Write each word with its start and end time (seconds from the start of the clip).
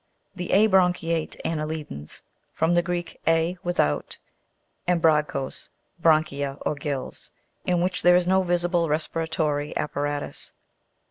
The 0.35 0.47
abranchiate 0.49 1.39
anne'lidans 1.45 2.23
(from 2.53 2.73
the 2.73 2.81
Greek, 2.81 3.19
a, 3.27 3.55
without, 3.61 4.17
and 4.87 4.99
bragchos, 4.99 5.69
branchia, 6.01 6.57
or 6.61 6.73
gills), 6.73 7.29
in 7.67 7.81
which 7.81 8.01
there 8.01 8.15
is 8.15 8.25
no 8.25 8.41
visible 8.41 8.89
respiratory 8.89 9.77
apparatus. 9.77 10.53